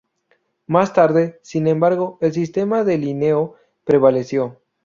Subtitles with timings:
[0.65, 3.55] Más tarde, sin embargo, el sistema de Linneo
[3.85, 4.59] prevaleció.